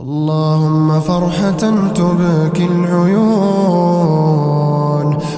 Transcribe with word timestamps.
اللهم 0.00 1.00
فرحة 1.00 1.62
تبكي 1.94 2.64
العيون 2.64 3.18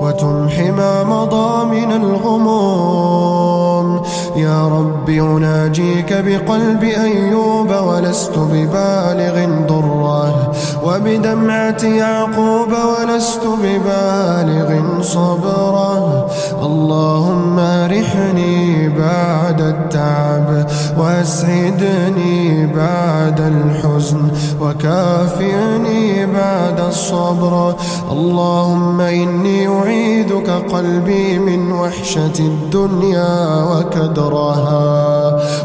وتمحي 0.03 0.71
ما 0.71 1.05
مضى 1.05 1.65
من 1.65 1.93
الغموم. 1.93 4.01
يا 4.37 4.69
رب 4.69 5.11
أناجيك 5.11 6.13
بقلب 6.13 6.83
أيوب 6.83 7.71
ولست 7.71 8.39
ببالغ 8.39 9.65
ضره 9.69 10.53
وبدمعة 10.85 11.85
يعقوب 11.85 12.73
ولست 12.73 13.47
ببالغ 13.63 15.01
صبره. 15.03 16.27
اللهم 16.63 17.59
أرحني 17.59 18.89
بعد 18.89 19.61
التعب. 19.61 20.60
وأسعدني 20.99 22.67
بعد 22.67 23.41
الحزن 23.41 24.23
وكافئني 24.61 26.27
بعد 26.27 26.81
الصبر. 26.89 27.75
اللهم 28.13 29.01
إني 29.01 29.69
أعيدك 29.69 30.51
قلبي 30.51 31.39
من 31.39 31.73
وحشة 31.73 32.39
الدنيا 32.39 33.65
وكدرها 33.71 34.81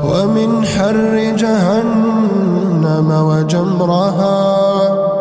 ومن 0.04 0.66
حر 0.66 1.34
جهنم 1.38 3.10
وجمرها. 3.30 4.36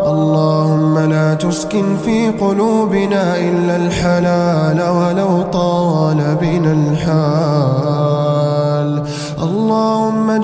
اللهم 0.06 0.98
لا 0.98 1.34
تسكن 1.34 1.96
في 2.04 2.30
قلوبنا 2.30 3.36
إلا 3.36 3.76
الحلال 3.76 4.78
ولو 4.98 5.42
طال 5.42 6.36
بنا 6.40 6.72
الحال. 6.72 7.93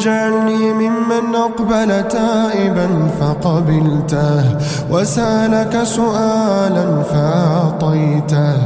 اللهم 0.01 0.19
اجعلني 0.19 0.73
ممن 0.73 1.35
أقبل 1.35 2.09
تائبا 2.09 2.89
فقبلته 3.21 4.45
وسألك 4.91 5.83
سؤالا 5.83 7.03
فأعطيته 7.03 8.57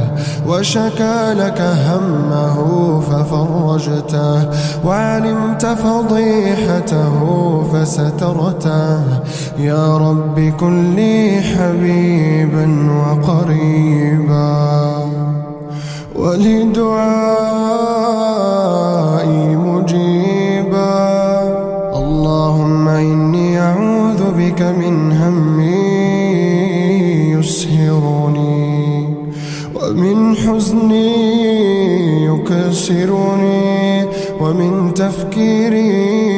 وشكى 0.47 1.33
لك 1.33 1.61
همه 1.61 2.57
ففرجته 2.99 4.49
وعلمت 4.85 5.65
فضيحته 5.65 7.17
فسترته. 7.73 8.99
يا 9.59 9.97
رب 9.97 10.53
كن 10.59 10.95
لي 10.95 11.41
حبيبا 11.41 12.65
وقريبا 12.99 14.55
ولدعائي 16.15 17.45
حزن 30.95 32.25
يكسرني 32.29 34.05
ومن 34.41 34.93
تفكير 34.93 35.73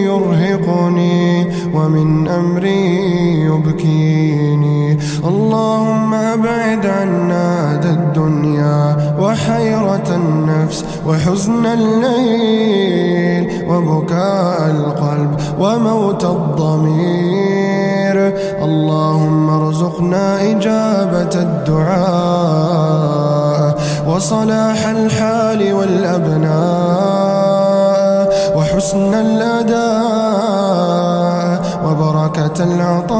يرهقني 0.05 1.47
ومن 1.73 2.27
أمري 2.27 2.99
يبكيني. 3.41 4.97
اللهم 5.27 6.13
أبعد 6.13 6.85
عنا 6.85 7.79
ذا 7.83 7.89
الدنيا 7.89 8.97
وحيرة 9.19 10.15
النفس 10.15 10.85
وحزن 11.07 11.65
الليل 11.65 13.45
وبكاء 13.69 14.59
القلب 14.71 15.31
وموت 15.59 16.23
الضمير. 16.23 18.17
اللهم 18.63 19.49
ارزقنا 19.49 20.51
إجابة 20.51 21.33
الدعاء. 21.35 22.46
وصلاح 24.17 24.81
الحال 24.87 25.73
والأبناء 25.73 26.47
وحسن 28.57 29.13
الأداء 29.13 29.77
وبركة 31.85 32.63
العطاء. 32.63 33.17